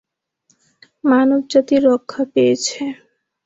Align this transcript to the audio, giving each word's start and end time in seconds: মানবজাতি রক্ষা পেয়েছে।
মানবজাতি 1.03 1.75
রক্ষা 1.87 2.21
পেয়েছে। 2.33 2.81